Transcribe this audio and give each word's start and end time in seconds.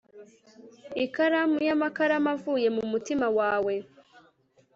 ikaramu 1.03 1.57
yamakaramu 1.67 2.27
avuye 2.35 2.67
mu 2.75 2.83
mutima 2.91 3.27
wawe 3.37 3.73